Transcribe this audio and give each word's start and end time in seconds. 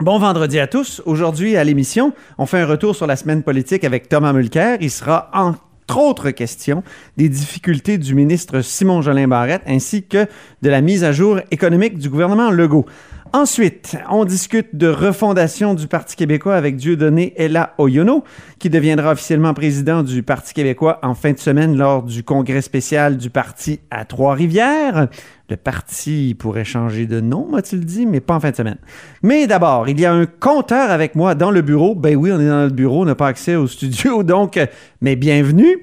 Bon 0.00 0.18
vendredi 0.18 0.58
à 0.58 0.66
tous. 0.66 1.02
Aujourd'hui 1.04 1.58
à 1.58 1.64
l'émission, 1.64 2.14
on 2.38 2.46
fait 2.46 2.60
un 2.60 2.64
retour 2.64 2.96
sur 2.96 3.06
la 3.06 3.16
semaine 3.16 3.42
politique 3.42 3.84
avec 3.84 4.08
Thomas 4.08 4.32
Mulcair. 4.32 4.78
Il 4.80 4.90
sera 4.90 5.30
entre 5.34 5.98
autres 5.98 6.30
question 6.30 6.82
des 7.18 7.28
difficultés 7.28 7.98
du 7.98 8.14
ministre 8.14 8.62
Simon 8.62 9.02
Jolin 9.02 9.28
Barrette 9.28 9.60
ainsi 9.66 10.02
que 10.02 10.26
de 10.62 10.70
la 10.70 10.80
mise 10.80 11.04
à 11.04 11.12
jour 11.12 11.40
économique 11.50 11.98
du 11.98 12.08
gouvernement 12.08 12.50
Legault. 12.50 12.86
Ensuite, 13.32 13.96
on 14.10 14.24
discute 14.24 14.74
de 14.74 14.88
refondation 14.88 15.74
du 15.74 15.86
Parti 15.86 16.16
québécois 16.16 16.56
avec 16.56 16.74
Dieudonné 16.74 17.32
Ella 17.36 17.74
Oyono, 17.78 18.24
qui 18.58 18.70
deviendra 18.70 19.12
officiellement 19.12 19.54
président 19.54 20.02
du 20.02 20.24
Parti 20.24 20.52
québécois 20.52 20.98
en 21.02 21.14
fin 21.14 21.30
de 21.30 21.38
semaine 21.38 21.76
lors 21.76 22.02
du 22.02 22.24
congrès 22.24 22.60
spécial 22.60 23.18
du 23.18 23.30
parti 23.30 23.78
à 23.90 24.04
Trois-Rivières. 24.04 25.08
Le 25.50 25.56
parti 25.56 26.36
pourrait 26.38 26.64
changer 26.64 27.06
de 27.06 27.20
nom, 27.20 27.48
m'a-t-il 27.50 27.84
dit, 27.84 28.06
mais 28.06 28.20
pas 28.20 28.34
en 28.34 28.40
fin 28.40 28.52
de 28.52 28.56
semaine. 28.56 28.78
Mais 29.24 29.48
d'abord, 29.48 29.88
il 29.88 29.98
y 29.98 30.06
a 30.06 30.12
un 30.12 30.24
compteur 30.24 30.92
avec 30.92 31.16
moi 31.16 31.34
dans 31.34 31.50
le 31.50 31.60
bureau. 31.60 31.96
Ben 31.96 32.14
oui, 32.14 32.30
on 32.32 32.38
est 32.38 32.48
dans 32.48 32.62
le 32.62 32.70
bureau, 32.70 33.02
on 33.02 33.04
n'a 33.04 33.16
pas 33.16 33.26
accès 33.26 33.56
au 33.56 33.66
studio, 33.66 34.22
donc, 34.22 34.60
mais 35.00 35.16
bienvenue, 35.16 35.78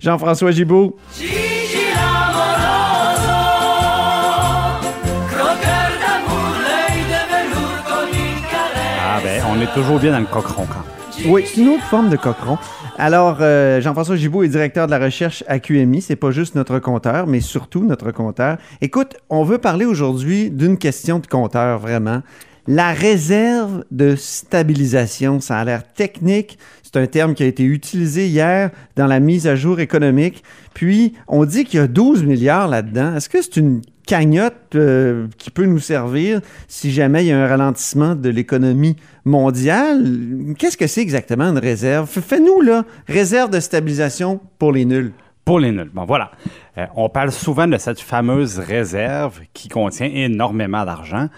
Jean-François 0.00 0.50
Gibault. 0.50 0.96
on 9.54 9.60
est 9.60 9.74
toujours 9.74 9.98
bien 9.98 10.12
dans 10.12 10.20
le 10.20 10.26
cochon 10.26 10.66
quand 10.66 11.01
oui, 11.26 11.44
c'est 11.46 11.60
une 11.60 11.68
autre 11.68 11.84
forme 11.84 12.08
de 12.10 12.16
cochon. 12.16 12.58
Alors, 12.98 13.38
euh, 13.40 13.80
Jean-François 13.80 14.16
Gibault 14.16 14.42
est 14.42 14.48
directeur 14.48 14.86
de 14.86 14.90
la 14.90 14.98
recherche 14.98 15.44
à 15.46 15.58
QMI. 15.58 16.02
C'est 16.02 16.16
pas 16.16 16.30
juste 16.30 16.54
notre 16.54 16.78
compteur, 16.78 17.26
mais 17.26 17.40
surtout 17.40 17.84
notre 17.84 18.10
compteur. 18.10 18.58
Écoute, 18.80 19.16
on 19.30 19.44
veut 19.44 19.58
parler 19.58 19.84
aujourd'hui 19.84 20.50
d'une 20.50 20.78
question 20.78 21.18
de 21.18 21.26
compteur, 21.26 21.78
vraiment. 21.78 22.22
La 22.66 22.92
réserve 22.92 23.84
de 23.90 24.16
stabilisation, 24.16 25.40
ça 25.40 25.58
a 25.58 25.64
l'air 25.64 25.84
technique. 25.92 26.58
C'est 26.82 26.96
un 26.96 27.06
terme 27.06 27.34
qui 27.34 27.42
a 27.42 27.46
été 27.46 27.64
utilisé 27.64 28.26
hier 28.26 28.70
dans 28.96 29.06
la 29.06 29.20
mise 29.20 29.46
à 29.46 29.56
jour 29.56 29.80
économique. 29.80 30.42
Puis, 30.74 31.14
on 31.28 31.44
dit 31.44 31.64
qu'il 31.64 31.80
y 31.80 31.82
a 31.82 31.88
12 31.88 32.24
milliards 32.24 32.68
là-dedans. 32.68 33.16
Est-ce 33.16 33.28
que 33.28 33.42
c'est 33.42 33.56
une 33.56 33.80
cagnotte 34.06 34.74
euh, 34.74 35.28
qui 35.38 35.50
peut 35.50 35.64
nous 35.64 35.78
servir 35.78 36.40
si 36.68 36.90
jamais 36.90 37.24
il 37.24 37.28
y 37.28 37.32
a 37.32 37.42
un 37.42 37.46
ralentissement 37.46 38.14
de 38.14 38.28
l'économie 38.28 38.96
mondiale. 39.24 40.54
Qu'est-ce 40.58 40.76
que 40.76 40.86
c'est 40.86 41.02
exactement 41.02 41.44
une 41.44 41.58
réserve? 41.58 42.08
Fais-nous, 42.08 42.60
là, 42.60 42.84
réserve 43.08 43.50
de 43.50 43.60
stabilisation 43.60 44.40
pour 44.58 44.72
les 44.72 44.84
nuls. 44.84 45.12
Pour 45.44 45.58
les 45.58 45.72
nuls. 45.72 45.90
Bon, 45.92 46.04
voilà. 46.04 46.30
Euh, 46.78 46.86
on 46.96 47.08
parle 47.08 47.32
souvent 47.32 47.66
de 47.66 47.76
cette 47.76 48.00
fameuse 48.00 48.58
réserve 48.58 49.40
qui 49.52 49.68
contient 49.68 50.10
énormément 50.12 50.84
d'argent. 50.84 51.28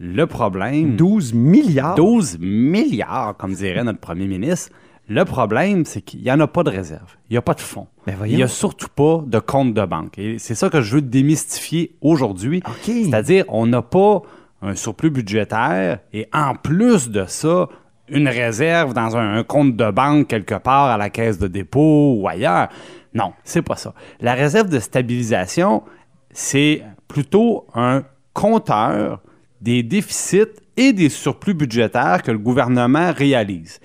Le 0.00 0.26
problème... 0.26 0.96
12 0.96 1.32
milliards? 1.34 1.94
12 1.94 2.38
milliards, 2.40 3.36
comme 3.38 3.54
dirait 3.54 3.84
notre 3.84 4.00
premier 4.00 4.26
ministre. 4.26 4.72
Le 5.08 5.24
problème, 5.24 5.84
c'est 5.84 6.00
qu'il 6.00 6.22
n'y 6.22 6.30
en 6.30 6.40
a 6.40 6.46
pas 6.46 6.62
de 6.62 6.70
réserve. 6.70 7.16
Il 7.28 7.34
n'y 7.34 7.36
a 7.36 7.42
pas 7.42 7.54
de 7.54 7.60
fonds. 7.60 7.88
Ben 8.06 8.16
il 8.24 8.36
n'y 8.36 8.42
a 8.42 8.48
surtout 8.48 8.88
pas 8.88 9.22
de 9.26 9.38
compte 9.38 9.74
de 9.74 9.84
banque. 9.84 10.18
Et 10.18 10.38
c'est 10.38 10.54
ça 10.54 10.70
que 10.70 10.80
je 10.80 10.96
veux 10.96 11.02
démystifier 11.02 11.96
aujourd'hui. 12.00 12.62
C'est-à-dire, 12.84 13.44
on 13.48 13.66
n'a 13.66 13.82
pas 13.82 14.22
un 14.62 14.74
surplus 14.74 15.10
budgétaire 15.10 15.98
et 16.12 16.28
en 16.32 16.54
plus 16.54 17.10
de 17.10 17.24
ça, 17.26 17.68
une 18.08 18.28
réserve 18.28 18.94
dans 18.94 19.16
un, 19.16 19.42
compte 19.42 19.76
de 19.76 19.90
banque 19.90 20.28
quelque 20.28 20.54
part 20.54 20.86
à 20.86 20.96
la 20.96 21.10
caisse 21.10 21.38
de 21.38 21.48
dépôt 21.48 22.16
ou 22.18 22.28
ailleurs. 22.28 22.68
Non, 23.14 23.32
c'est 23.44 23.62
pas 23.62 23.76
ça. 23.76 23.94
La 24.20 24.34
réserve 24.34 24.68
de 24.68 24.78
stabilisation, 24.78 25.82
c'est 26.30 26.82
plutôt 27.08 27.66
un 27.74 28.04
compteur 28.32 29.20
des 29.60 29.82
déficits 29.82 30.44
et 30.76 30.92
des 30.92 31.08
surplus 31.08 31.54
budgétaires 31.54 32.22
que 32.22 32.30
le 32.30 32.38
gouvernement 32.38 33.12
réalise. 33.12 33.80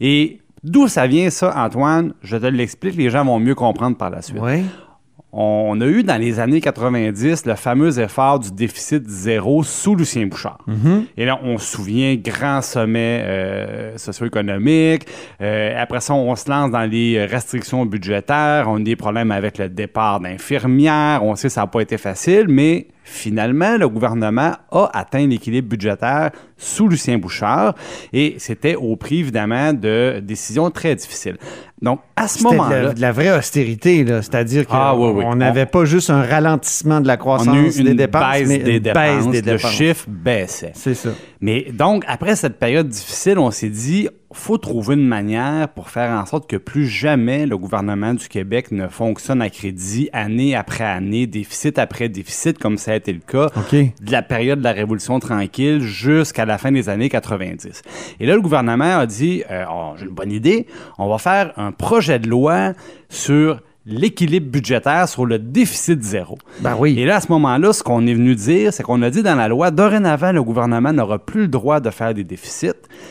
Et 0.00 0.40
D'où 0.62 0.88
ça 0.88 1.06
vient 1.06 1.30
ça, 1.30 1.54
Antoine? 1.56 2.14
Je 2.22 2.36
te 2.36 2.46
l'explique, 2.46 2.96
les 2.96 3.10
gens 3.10 3.24
vont 3.24 3.38
mieux 3.38 3.54
comprendre 3.54 3.96
par 3.96 4.10
la 4.10 4.22
suite. 4.22 4.38
Oui. 4.40 4.64
On 5.30 5.78
a 5.82 5.86
eu 5.86 6.02
dans 6.04 6.18
les 6.18 6.40
années 6.40 6.62
90 6.62 7.44
le 7.44 7.54
fameux 7.54 7.98
effort 8.00 8.38
du 8.38 8.50
déficit 8.50 9.06
zéro 9.06 9.62
sous 9.62 9.94
Lucien 9.94 10.26
Bouchard. 10.26 10.58
Mm-hmm. 10.66 11.04
Et 11.18 11.26
là, 11.26 11.38
on 11.42 11.58
se 11.58 11.76
souvient, 11.76 12.14
grand 12.16 12.62
sommet 12.62 13.22
euh, 13.24 13.98
socio-économique. 13.98 15.06
Euh, 15.42 15.74
après 15.78 16.00
ça, 16.00 16.14
on 16.14 16.34
se 16.34 16.48
lance 16.48 16.70
dans 16.70 16.90
les 16.90 17.26
restrictions 17.26 17.84
budgétaires. 17.84 18.64
On 18.68 18.76
a 18.76 18.80
des 18.80 18.96
problèmes 18.96 19.30
avec 19.30 19.58
le 19.58 19.68
départ 19.68 20.20
d'infirmières. 20.20 21.22
On 21.22 21.36
sait 21.36 21.48
que 21.48 21.54
ça 21.54 21.60
n'a 21.60 21.66
pas 21.66 21.82
été 21.82 21.98
facile, 21.98 22.46
mais 22.48 22.88
finalement, 23.08 23.76
le 23.76 23.88
gouvernement 23.88 24.52
a 24.70 24.90
atteint 24.92 25.26
l'équilibre 25.26 25.68
budgétaire 25.68 26.30
sous 26.56 26.88
Lucien 26.88 27.18
Bouchard 27.18 27.74
et 28.12 28.36
c'était 28.38 28.74
au 28.74 28.96
prix, 28.96 29.20
évidemment, 29.20 29.72
de 29.72 30.20
décisions 30.22 30.70
très 30.70 30.94
difficiles. 30.94 31.36
Donc, 31.80 32.00
à 32.16 32.28
ce 32.28 32.42
moment-là. 32.42 32.92
De, 32.92 33.00
la 33.00 33.12
vraie 33.12 33.36
austérité, 33.36 34.04
c'est-à-dire 34.06 34.66
qu'on 34.66 34.76
ah, 34.76 35.34
n'avait 35.34 35.66
pas 35.66 35.84
juste 35.84 36.10
un 36.10 36.22
ralentissement 36.22 37.00
de 37.00 37.06
la 37.06 37.16
croissance 37.16 37.76
des 37.76 37.94
dépenses, 37.94 38.36
mais 38.46 38.58
des 38.58 38.76
une 38.76 38.78
dépenses, 38.80 39.04
baisse 39.04 39.26
des 39.28 39.42
dépenses. 39.42 39.62
Le 39.62 39.68
chiffre 39.70 40.04
baissait. 40.08 40.72
C'est 40.74 40.94
ça. 40.94 41.10
Mais 41.40 41.68
donc, 41.72 42.04
après 42.08 42.34
cette 42.36 42.58
période 42.58 42.88
difficile, 42.88 43.38
on 43.38 43.50
s'est 43.50 43.68
dit, 43.68 44.08
faut 44.32 44.58
trouver 44.58 44.94
une 44.94 45.06
manière 45.06 45.68
pour 45.68 45.88
faire 45.88 46.10
en 46.10 46.26
sorte 46.26 46.48
que 46.48 46.56
plus 46.56 46.86
jamais 46.86 47.46
le 47.46 47.56
gouvernement 47.56 48.12
du 48.14 48.28
Québec 48.28 48.72
ne 48.72 48.88
fonctionne 48.88 49.40
à 49.40 49.48
crédit 49.48 50.10
année 50.12 50.54
après 50.54 50.84
année, 50.84 51.26
déficit 51.26 51.78
après 51.78 52.08
déficit, 52.08 52.58
comme 52.58 52.76
ça 52.76 52.92
a 52.92 52.96
été 52.96 53.12
le 53.12 53.20
cas 53.20 53.50
de 53.72 54.12
la 54.12 54.22
période 54.22 54.58
de 54.58 54.64
la 54.64 54.72
Révolution 54.72 55.18
tranquille 55.18 55.80
jusqu'à 55.80 56.44
la 56.44 56.58
fin 56.58 56.72
des 56.72 56.88
années 56.88 57.08
90. 57.08 57.82
Et 58.20 58.26
là, 58.26 58.34
le 58.34 58.42
gouvernement 58.42 58.98
a 58.98 59.06
dit, 59.06 59.42
euh, 59.50 59.64
oh, 59.70 59.94
j'ai 59.96 60.04
une 60.04 60.14
bonne 60.14 60.32
idée, 60.32 60.66
on 60.98 61.08
va 61.08 61.18
faire 61.18 61.52
un 61.56 61.72
projet 61.72 62.18
de 62.18 62.28
loi 62.28 62.72
sur 63.08 63.60
l'équilibre 63.88 64.50
budgétaire 64.50 65.08
sur 65.08 65.24
le 65.24 65.38
déficit 65.38 66.02
zéro. 66.02 66.36
Ben 66.60 66.76
oui. 66.78 66.94
Et 66.98 67.06
là, 67.06 67.16
à 67.16 67.20
ce 67.20 67.32
moment-là, 67.32 67.72
ce 67.72 67.82
qu'on 67.82 68.06
est 68.06 68.12
venu 68.12 68.34
dire, 68.34 68.72
c'est 68.72 68.82
qu'on 68.82 69.00
a 69.00 69.08
dit 69.08 69.22
dans 69.22 69.34
la 69.34 69.48
loi, 69.48 69.70
dorénavant, 69.70 70.30
le 70.30 70.42
gouvernement 70.42 70.92
n'aura 70.92 71.18
plus 71.18 71.42
le 71.42 71.48
droit 71.48 71.80
de 71.80 71.88
faire 71.88 72.12
des 72.12 72.22
déficits. 72.22 72.68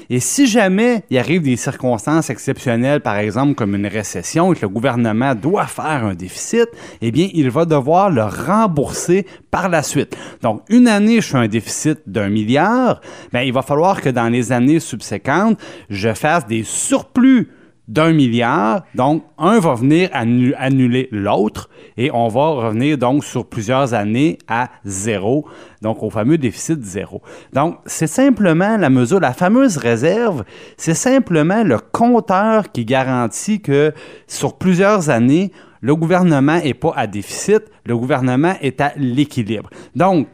Et 0.10 0.20
si 0.20 0.46
jamais 0.46 1.04
il 1.10 1.18
arrive 1.18 1.42
des 1.42 1.56
circonstances 1.56 2.30
exceptionnelles, 2.30 3.02
par 3.02 3.18
exemple 3.18 3.56
comme 3.56 3.74
une 3.76 3.88
récession, 3.88 4.54
et 4.54 4.56
que 4.56 4.62
le 4.62 4.70
gouvernement 4.70 5.34
doit 5.34 5.66
faire 5.66 6.06
un 6.06 6.14
déficit, 6.14 6.68
eh 7.02 7.12
bien, 7.12 7.28
il 7.34 7.50
va 7.50 7.66
devoir 7.66 8.12
le 8.12 8.24
rembourser 8.24 9.26
par 9.50 9.70
la 9.70 9.82
suite. 9.82 10.16
Donc, 10.44 10.62
une 10.70 10.88
année, 10.88 11.22
je 11.22 11.28
fais 11.28 11.38
un 11.38 11.48
déficit 11.48 12.00
d'un 12.06 12.30
milliard, 12.30 13.02
bien, 13.34 13.42
il 13.42 13.52
va 13.54 13.64
falloir 13.64 14.00
que 14.00 14.10
dans 14.10 14.30
les 14.30 14.52
années 14.52 14.80
subséquentes, 14.80 15.60
je 15.90 16.14
fasse 16.14 16.46
des 16.46 16.64
surplus 16.64 17.50
d'un 17.88 18.12
milliard. 18.14 18.84
Donc, 18.96 19.24
un 19.38 19.60
va 19.60 19.76
venir 19.76 20.10
annuler 20.14 21.08
l'autre 21.12 21.70
et 21.98 22.12
on 22.12 22.28
va 22.28 22.50
revenir 22.50 22.98
donc 22.98 23.24
sur 23.24 23.46
plusieurs 23.46 23.94
années 23.94 24.38
à 24.48 24.70
zéro, 24.86 25.48
donc 25.82 26.04
au 26.04 26.10
fameux 26.10 26.38
déficit 26.38 26.84
zéro. 26.84 27.22
Donc, 27.54 27.78
c'est 27.86 28.08
simplement 28.08 28.78
la 28.78 28.90
mesure, 28.90 29.20
la 29.20 29.34
fameuse 29.34 29.78
réserve, 29.78 30.44
c'est 30.78 30.94
simplement 30.94 31.64
le 31.64 31.80
compteur 31.80 32.72
qui 32.72 32.86
garantit 32.86 33.62
que 33.62 33.94
sur 34.28 34.58
plusieurs 34.58 35.10
années, 35.10 35.52
le 35.82 35.96
gouvernement 35.96 36.60
n'est 36.60 36.74
pas 36.74 36.94
à 36.96 37.08
déficit, 37.08 37.62
le 37.86 37.98
gouvernement 37.98 38.56
est 38.62 38.82
à 38.82 38.94
l'équilibre. 38.98 39.70
Donc, 39.96 40.28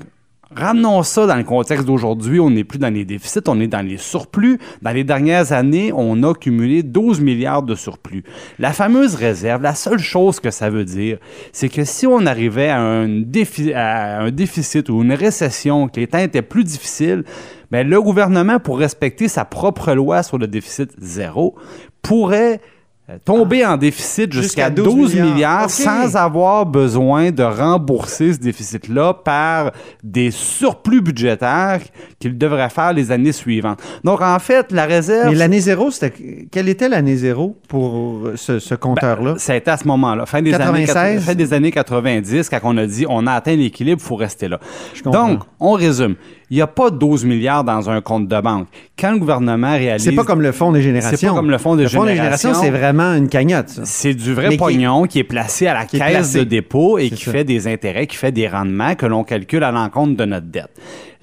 Ramenons 0.55 1.01
ça 1.03 1.25
dans 1.25 1.35
le 1.35 1.43
contexte 1.43 1.85
d'aujourd'hui. 1.85 2.39
On 2.39 2.51
n'est 2.51 2.63
plus 2.63 2.77
dans 2.77 2.93
les 2.93 3.05
déficits, 3.05 3.41
on 3.47 3.59
est 3.59 3.67
dans 3.67 3.85
les 3.85 3.97
surplus. 3.97 4.59
Dans 4.81 4.91
les 4.91 5.03
dernières 5.03 5.51
années, 5.51 5.91
on 5.95 6.21
a 6.23 6.33
cumulé 6.33 6.83
12 6.83 7.21
milliards 7.21 7.63
de 7.63 7.75
surplus. 7.75 8.23
La 8.59 8.71
fameuse 8.71 9.15
réserve, 9.15 9.63
la 9.63 9.73
seule 9.73 9.99
chose 9.99 10.39
que 10.39 10.51
ça 10.51 10.69
veut 10.69 10.85
dire, 10.85 11.17
c'est 11.51 11.69
que 11.69 11.83
si 11.83 12.05
on 12.05 12.25
arrivait 12.25 12.69
à 12.69 12.81
un, 12.81 13.07
déficit 14.29 14.89
ou 14.89 15.01
une 15.01 15.13
récession, 15.13 15.87
que 15.87 15.99
les 15.99 16.07
temps 16.07 16.19
étaient 16.19 16.41
plus 16.41 16.63
difficiles, 16.63 17.23
bien, 17.71 17.83
le 17.83 18.01
gouvernement, 18.01 18.59
pour 18.59 18.77
respecter 18.77 19.27
sa 19.27 19.45
propre 19.45 19.93
loi 19.93 20.21
sur 20.21 20.37
le 20.37 20.47
déficit 20.47 20.91
zéro, 20.99 21.55
pourrait 22.01 22.61
euh, 23.09 23.17
tomber 23.25 23.65
en 23.65 23.75
déficit 23.75 24.31
jusqu'à 24.31 24.69
12, 24.69 25.15
milliards, 25.15 25.69
sans 25.69 26.15
avoir 26.15 26.65
besoin 26.65 27.31
de 27.31 27.43
rembourser 27.43 28.31
ce 28.31 28.37
déficit-là 28.37 29.13
par 29.13 29.73
des 30.01 30.31
surplus 30.31 31.01
budgétaires 31.01 31.81
qu'il 32.17 32.37
devrait 32.37 32.69
faire 32.69 32.93
les 32.93 33.11
années 33.11 33.33
suivantes. 33.33 33.81
Donc, 34.05 34.21
en 34.21 34.39
fait, 34.39 34.71
la 34.71 34.85
réserve... 34.85 35.31
Mais 35.31 35.35
l'année 35.35 35.59
zéro, 35.59 35.91
c'était... 35.91 36.13
Quelle 36.49 36.69
était 36.69 36.87
l'année 36.87 37.17
zéro 37.17 37.57
pour 37.67 38.29
ce, 38.35 38.73
compteur-là? 38.75 39.33
Ben, 39.33 39.37
ça 39.37 39.51
a 39.51 39.57
été 39.57 39.69
à 39.69 39.75
ce 39.75 39.85
moment-là, 39.87 40.25
fin 40.25 40.41
des, 40.41 40.53
Années, 40.53 40.85
fin 40.85 41.35
des 41.35 41.53
années 41.53 41.71
90, 41.71 42.49
quand 42.49 42.59
on 42.63 42.77
a 42.77 42.85
dit 42.85 43.05
on 43.09 43.27
a 43.27 43.33
atteint 43.33 43.55
l'équilibre, 43.55 44.01
il 44.01 44.07
faut 44.07 44.15
rester 44.15 44.47
là. 44.47 44.61
Donc, 45.03 45.41
on 45.59 45.73
résume. 45.73 46.15
Il 46.53 46.57
n'y 46.57 46.61
a 46.61 46.67
pas 46.67 46.91
12 46.91 47.25
milliards 47.25 47.63
dans 47.63 47.89
un 47.89 47.99
compte 48.01 48.27
de 48.27 48.39
banque. 48.39 48.67
Quand 48.95 49.11
le 49.11 49.17
gouvernement 49.17 49.71
réalise... 49.71 50.03
C'est 50.03 50.11
pas 50.11 50.23
comme 50.23 50.43
le 50.43 50.51
fonds 50.51 50.71
des 50.71 50.83
générations. 50.83 51.17
C'est 51.17 51.25
pas 51.25 51.33
comme 51.33 51.49
le 51.49 51.57
fonds 51.57 51.75
des 51.75 51.81
le 51.81 51.89
fonds 51.89 52.05
des 52.05 52.15
générations, 52.15 52.53
c'est 52.53 52.69
vraiment 52.69 53.15
une 53.15 53.27
cagnotte. 53.27 53.79
C'est 53.85 54.13
du 54.13 54.35
vrai 54.35 54.49
Mais 54.49 54.57
pognon 54.57 55.07
qui 55.07 55.17
est 55.17 55.23
placé 55.23 55.65
à 55.65 55.73
la 55.73 55.87
caisse 55.87 55.99
placé. 55.99 56.37
de 56.37 56.43
dépôt 56.43 56.99
et 56.99 57.09
qui 57.09 57.23
ça. 57.23 57.31
fait 57.31 57.43
des 57.43 57.65
intérêts, 57.65 58.05
qui 58.05 58.17
fait 58.17 58.31
des 58.31 58.47
rendements 58.47 58.93
que 58.93 59.07
l'on 59.07 59.23
calcule 59.23 59.63
à 59.63 59.71
l'encontre 59.71 60.15
de 60.15 60.25
notre 60.25 60.45
dette. 60.45 60.69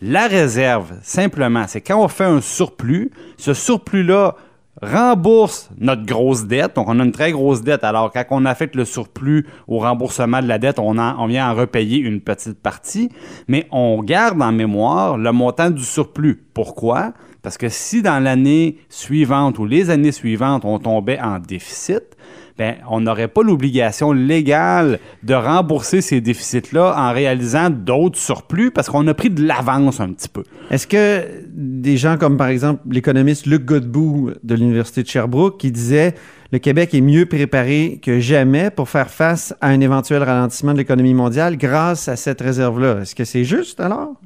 La 0.03 0.27
réserve, 0.27 0.95
simplement, 1.05 1.67
c'est 1.69 1.81
quand 1.81 2.03
on 2.03 2.09
fait 2.09 2.25
un 2.25 2.41
surplus, 2.41 3.13
ce 3.37 3.55
surplus-là 3.55 4.35
rembourse 4.83 5.71
notre 5.79 6.05
grosse 6.05 6.47
dette. 6.47 6.77
Donc, 6.77 6.89
on 6.89 7.01
a 7.01 7.05
une 7.05 7.13
très 7.13 7.33
grosse 7.33 7.63
dette. 7.63 7.85
Alors, 7.85 8.13
quand 8.13 8.25
on 8.31 8.45
affecte 8.45 8.77
le 8.77 8.85
surplus 8.85 9.47
au 9.69 9.79
remboursement 9.79 10.41
de 10.43 10.49
la 10.49 10.59
dette, 10.59 10.79
on, 10.79 10.99
on 10.99 11.27
vient 11.27 11.51
en 11.51 11.55
repayer 11.55 11.99
une 11.99 12.21
petite 12.21 12.61
partie, 12.61 13.11
mais 13.49 13.67
on 13.71 14.03
garde 14.03 14.41
en 14.41 14.53
mémoire 14.53 15.19
le 15.19 15.33
montant 15.33 15.71
du 15.71 15.85
surplus. 15.85 16.43
Pourquoi? 16.55 17.13
Parce 17.43 17.57
que 17.57 17.69
si 17.69 18.03
dans 18.03 18.23
l'année 18.23 18.79
suivante 18.89 19.59
ou 19.59 19.65
les 19.65 19.91
années 19.91 20.13
suivantes, 20.13 20.65
on 20.65 20.79
tombait 20.79 21.21
en 21.21 21.39
déficit, 21.39 22.17
ben, 22.61 22.75
on 22.91 23.01
n'aurait 23.01 23.29
pas 23.29 23.43
l'obligation 23.43 24.13
légale 24.13 24.99
de 25.23 25.33
rembourser 25.33 26.03
ces 26.03 26.21
déficits-là 26.21 26.95
en 26.95 27.11
réalisant 27.11 27.71
d'autres 27.71 28.19
surplus 28.19 28.71
parce 28.71 28.91
qu'on 28.91 29.07
a 29.07 29.15
pris 29.15 29.31
de 29.31 29.43
l'avance 29.43 29.99
un 29.99 30.13
petit 30.13 30.29
peu. 30.29 30.45
Est-ce 30.71 30.87
que 30.87 31.25
des 31.49 31.97
gens 31.97 32.19
comme 32.19 32.37
par 32.37 32.49
exemple 32.49 32.83
l'économiste 32.91 33.47
Luc 33.47 33.65
Godbout 33.65 34.33
de 34.45 34.55
l'Université 34.55 35.03
de 35.03 35.09
Sherbrooke 35.09 35.59
qui 35.59 35.73
disait 35.73 36.15
le 36.53 36.59
Québec 36.59 36.93
est 36.93 37.01
mieux 37.01 37.25
préparé 37.25 37.99
que 38.03 38.21
jamais 38.21 38.71
pour 38.71 38.91
faire 38.91 39.09
face 39.09 39.55
à 39.63 39.69
un 39.69 39.81
éventuel 39.81 40.23
ralentissement 40.23 40.75
de 40.75 40.79
l'économie 40.79 41.15
mondiale 41.15 41.57
grâce 41.57 42.09
à 42.09 42.17
cette 42.17 42.43
réserve-là. 42.43 43.01
Est-ce 43.01 43.15
que 43.15 43.25
c'est 43.25 43.45
juste 43.45 43.81
alors? 43.81 44.21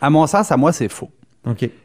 À 0.00 0.10
mon 0.10 0.28
sens, 0.28 0.52
à 0.52 0.56
moi, 0.56 0.72
c'est 0.72 0.88
faux. 0.88 1.10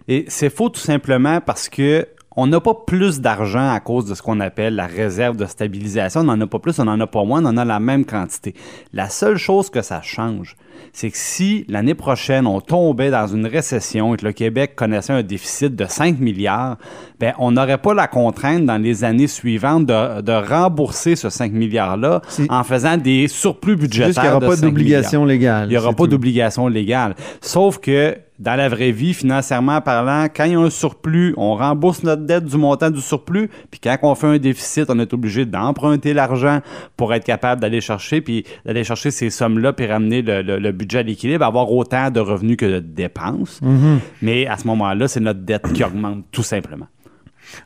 Et 0.08 0.26
c'est 0.28 0.52
faux 0.52 0.70
tout 0.70 0.80
simplement 0.80 1.42
parce 1.42 1.68
que 1.68 2.06
on 2.36 2.48
n'a 2.48 2.60
pas 2.60 2.74
plus 2.74 3.22
d'argent 3.22 3.72
à 3.72 3.80
cause 3.80 4.06
de 4.06 4.14
ce 4.14 4.22
qu'on 4.22 4.40
appelle 4.40 4.76
la 4.76 4.86
réserve 4.86 5.36
de 5.36 5.46
stabilisation. 5.46 6.22
On 6.22 6.26
n'en 6.26 6.40
a 6.40 6.48
pas 6.48 6.60
plus, 6.60 6.80
on 6.80 6.86
n'en 6.86 7.00
a 7.00 7.08
pas 7.08 7.24
moins, 7.24 7.44
on 7.44 7.50
en 7.50 7.58
a 7.58 7.66
la 7.66 7.80
même 7.80 8.06
quantité. 8.06 8.54
La 8.94 9.10
seule 9.10 9.38
chose 9.38 9.70
que 9.70 9.82
ça 9.82 10.02
change, 10.02 10.56
c'est 10.94 11.10
que 11.10 11.18
si 11.18 11.66
l'année 11.68 11.96
prochaine, 11.96 12.48
on 12.48 12.62
tombait 12.62 13.10
dans 13.10 13.28
une 13.28 13.46
récession 13.46 14.14
et 14.14 14.18
que 14.18 14.26
le 14.26 14.32
Québec 14.32 14.76
connaissait 14.76 15.14
un 15.14 15.24
déficit 15.24 15.76
de 15.76 15.86
5 15.86 16.20
milliards, 16.20 16.78
ben, 17.20 17.34
on 17.40 17.52
n'aurait 17.52 17.80
pas 17.80 17.94
la 17.94 18.08
contrainte 18.08 18.66
dans 18.66 18.78
les 18.78 19.04
années 19.04 19.28
suivantes 19.28 19.86
de, 19.86 20.22
de 20.22 20.32
rembourser 20.32 21.16
ce 21.16 21.30
5 21.30 21.52
milliards-là 21.52 22.22
en 22.50 22.64
faisant 22.64 22.98
des 22.98 23.28
surplus 23.28 23.76
budgétaires. 23.76 24.08
juste 24.08 24.20
qu'il 24.20 24.30
n'y 24.30 24.36
aura 24.36 24.40
de 24.40 24.46
pas 24.46 24.56
5 24.56 24.62
milliards. 24.62 24.72
d'obligation 24.72 25.26
légale. 25.26 25.68
Il 25.68 25.72
n'y 25.72 25.78
aura 25.78 25.94
pas 25.94 26.08
d'obligation 26.08 26.68
légale. 26.68 27.16
Sauf 27.42 27.80
que 27.80 28.16
dans 28.40 28.56
la 28.56 28.70
vraie 28.70 28.92
vie, 28.92 29.14
financièrement 29.14 29.82
parlant, 29.82 30.28
quand 30.34 30.46
il 30.46 30.54
y 30.54 30.56
a 30.56 30.60
un 30.60 30.70
surplus, 30.70 31.34
on 31.38 31.56
rembourse 31.56 32.04
notre 32.04 32.24
dette 32.26 32.46
du 32.46 32.56
montant 32.58 32.90
du 32.90 33.02
surplus, 33.02 33.50
puis 33.70 33.80
quand 33.84 33.98
on 34.04 34.16
fait 34.16 34.28
un 34.28 34.38
déficit, 34.38 34.86
on 34.90 34.98
est 35.00 35.14
obligé 35.14 35.46
d'emprunter 35.46 36.14
l'argent 36.14 36.62
pour 36.96 37.14
être 37.14 37.26
capable 37.26 37.60
d'aller 37.62 37.82
chercher, 37.82 38.22
puis 38.22 38.46
d'aller 38.66 38.84
chercher 38.86 39.12
ces 39.12 39.30
sommes-là, 39.30 39.74
puis 39.74 39.86
ramener 39.88 40.22
le, 40.22 40.42
le- 40.42 40.58
le 40.60 40.72
budget 40.72 41.00
à 41.00 41.04
l'équilibre, 41.04 41.44
avoir 41.46 41.70
autant 41.72 42.10
de 42.12 42.20
revenus 42.22 42.56
que 42.58 42.66
de 42.66 42.80
dépenses. 42.80 43.62
Mhm. 43.62 44.00
Mais 44.22 44.48
à 44.48 44.58
ce 44.58 44.66
moment-là, 44.68 45.08
c'est 45.10 45.20
notre 45.20 45.42
dette 45.42 45.74
qui 45.74 45.84
augmente, 45.84 46.24
tout 46.32 46.44
simplement. 46.44 46.88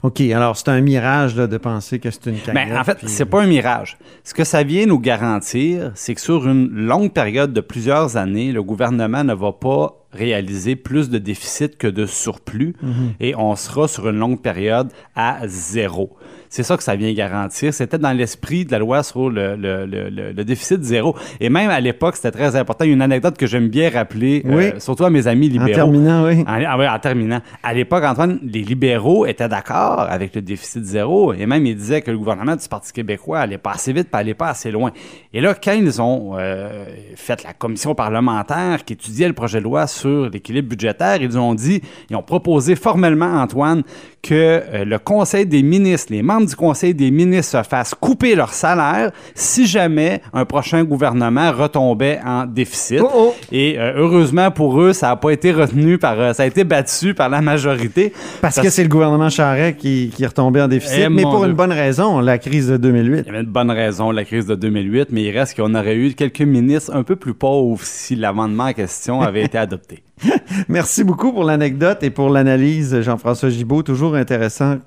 OK, 0.01 0.21
alors 0.21 0.55
c'est 0.55 0.69
un 0.69 0.79
mirage 0.81 1.35
là, 1.35 1.45
de 1.45 1.57
penser 1.57 1.99
que 1.99 2.09
c'est 2.09 2.27
une 2.27 2.37
cagnotte. 2.39 2.53
Mais 2.69 2.77
en 2.77 2.83
fait, 2.83 2.99
puis- 2.99 3.09
c'est 3.09 3.25
pas 3.25 3.41
un 3.43 3.47
mirage. 3.47 3.97
Ce 4.23 4.33
que 4.33 4.43
ça 4.45 4.63
vient 4.63 4.85
nous 4.85 4.99
garantir, 4.99 5.91
c'est 5.93 6.15
que 6.15 6.21
sur 6.21 6.47
une 6.47 6.69
longue 6.71 7.11
période 7.11 7.51
de 7.53 7.59
plusieurs 7.61 8.15
années, 8.17 8.51
le 8.53 8.63
gouvernement 8.63 9.23
ne 9.25 9.33
va 9.33 9.51
pas 9.51 9.99
réaliser 10.13 10.75
plus 10.75 11.09
de 11.09 11.17
déficit 11.17 11.77
que 11.77 11.87
de 11.87 12.05
surplus 12.05 12.75
et 13.19 13.35
on 13.35 13.55
sera 13.55 13.87
sur 13.87 14.07
une 14.09 14.17
longue 14.17 14.41
période 14.41 14.89
à 15.15 15.39
zéro. 15.47 16.15
C'est 16.49 16.61
ça 16.61 16.77
que 16.77 16.83
ça 16.83 16.95
vient 16.95 17.11
garantir. 17.13 17.73
C'était 17.73 17.97
dans 17.97 18.11
l'esprit 18.15 18.63
de 18.63 18.71
la 18.71 18.77
loi 18.77 19.01
sur 19.01 19.27
le, 19.31 19.55
le- 19.55 19.85
le- 19.87 20.43
déficit 20.43 20.83
zéro. 20.83 21.15
Et 21.39 21.49
même 21.49 21.71
à 21.71 21.79
l'époque, 21.79 22.15
c'était 22.15 22.29
très 22.29 22.55
important. 22.55 22.85
Il 22.85 22.89
y 22.89 22.91
a 22.91 22.93
une 22.93 23.01
anecdote 23.01 23.35
que 23.37 23.47
j'aime 23.47 23.69
bien 23.69 23.89
rappeler, 23.89 24.43
Oui. 24.45 24.65
euh, 24.65 24.79
surtout 24.79 25.03
à 25.03 25.09
mes 25.09 25.25
amis 25.25 25.47
en 25.47 25.51
libéraux. 25.53 25.73
terminant, 25.73 26.25
oui. 26.27 26.41
En, 26.41 26.61
ah 26.63 26.95
en 26.95 26.99
terminant. 26.99 27.39
À 27.63 27.73
l'époque, 27.73 28.03
Antoine, 28.03 28.37
les 28.43 28.61
libéraux 28.61 29.25
étaient 29.25 29.47
d'accord 29.49 30.01
avec 30.01 30.35
le 30.35 30.43
déficit 30.43 30.83
zéro 30.83 31.33
et 31.33 31.47
même 31.47 31.65
ils 31.65 31.75
disaient 31.75 32.01
que 32.03 32.11
le 32.11 32.19
gouvernement 32.19 32.55
du 32.55 32.67
Parti 32.67 32.93
québécois 32.93 33.39
allait 33.39 33.57
pas 33.57 33.71
assez 33.71 33.91
vite, 33.91 34.09
pas 34.11 34.19
allait 34.19 34.35
pas 34.35 34.49
assez 34.49 34.69
loin. 34.69 34.91
Et 35.33 35.41
là, 35.41 35.55
quand 35.55 35.71
ils 35.73 35.99
ont 36.03 36.33
euh, 36.37 36.85
fait 37.15 37.43
la 37.43 37.53
commission 37.53 37.95
parlementaire 37.95 38.85
qui 38.85 38.93
étudiait 38.93 39.27
le 39.27 39.33
projet 39.33 39.57
de 39.57 39.63
loi 39.63 39.87
sur 39.87 40.02
l'équilibre 40.09 40.69
budgétaire, 40.69 41.21
ils 41.21 41.37
ont 41.37 41.53
dit, 41.53 41.81
ils 42.09 42.15
ont 42.15 42.23
proposé 42.23 42.75
formellement, 42.75 43.41
Antoine, 43.41 43.83
que 44.21 44.33
euh, 44.33 44.85
le 44.85 44.99
Conseil 44.99 45.45
des 45.45 45.63
ministres, 45.63 46.13
les 46.13 46.21
membres 46.23 46.47
du 46.47 46.55
Conseil 46.55 46.93
des 46.93 47.11
ministres 47.11 47.59
se 47.59 47.67
fassent 47.67 47.93
couper 47.93 48.35
leur 48.35 48.53
salaire 48.53 49.11
si 49.35 49.67
jamais 49.67 50.21
un 50.31 50.45
prochain 50.45 50.83
gouvernement 50.83 51.51
retombait 51.51 52.19
en 52.25 52.45
déficit. 52.45 53.01
Oh, 53.03 53.09
oh. 53.13 53.35
Et 53.51 53.77
euh, 53.77 53.93
heureusement 53.97 54.49
pour 54.49 54.79
eux, 54.81 54.93
ça 54.93 55.07
n'a 55.07 55.15
pas 55.17 55.31
été 55.31 55.51
retenu 55.51 55.97
par, 55.97 56.19
euh, 56.19 56.33
ça 56.33 56.43
a 56.43 56.45
été 56.45 56.63
battu 56.63 57.13
par 57.13 57.27
la 57.29 57.41
majorité. 57.41 58.13
Parce 58.41 58.59
que 58.59 58.69
c'est 58.69 58.83
le 58.83 58.89
gouvernement 58.89 59.29
Charest 59.29 59.77
qui, 59.77 60.11
qui 60.15 60.23
est 60.23 60.27
retombé 60.27 60.61
en 60.61 60.67
déficit, 60.69 60.99
Eh, 61.05 61.09
mais 61.09 61.23
pour 61.23 61.39
Dieu. 61.39 61.49
une 61.49 61.55
bonne 61.55 61.73
raison, 61.73 62.19
la 62.21 62.37
crise 62.37 62.69
de 62.69 62.77
2008. 62.77 63.19
il 63.19 63.25
y 63.25 63.29
avait 63.29 63.41
une 63.41 63.45
bonne 63.51 63.71
raison, 63.71 64.11
la 64.11 64.23
crise 64.23 64.45
de 64.45 64.55
2008, 64.55 65.07
mais 65.11 65.23
il 65.23 65.31
reste 65.37 65.57
qu'on 65.57 65.75
aurait 65.75 65.95
eu 65.95 66.13
quelques 66.13 66.41
ministres 66.41 66.91
un 66.95 67.03
peu 67.03 67.15
plus 67.17 67.33
pauvres 67.33 67.81
si 67.83 68.15
l'amendement 68.15 68.65
en 68.65 68.73
question 68.73 69.21
avait 69.21 69.43
été 69.43 69.57
adopté. 69.57 69.92
Merci 70.69 71.03
beaucoup 71.03 71.31
pour 71.31 71.43
l'anecdote 71.43 72.03
et 72.03 72.09
pour 72.09 72.29
l'analyse, 72.29 73.01
Jean-François 73.01 73.49
Gibault. 73.49 73.83
Toujours 73.83 74.15
intéressant, 74.15 74.77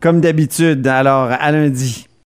comme 0.00 0.20
d'habitude. 0.20 0.86
Alors, 0.86 1.30
à 1.30 1.52
lundi. 1.52 2.07